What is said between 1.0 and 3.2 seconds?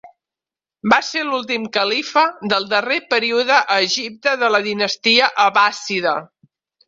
ser l'últim califa del darrer